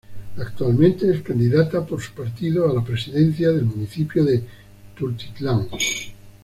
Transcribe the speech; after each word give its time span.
Actualmente 0.37 1.11
es 1.15 1.21
Candidata 1.21 1.85
por 1.85 2.01
su 2.01 2.11
partido 2.13 2.67
a 2.67 2.73
la 2.73 2.83
Presidencia 2.83 3.49
del 3.51 3.65
Municipio 3.65 4.25
de 4.25 4.43
Tultitlán. 4.97 5.67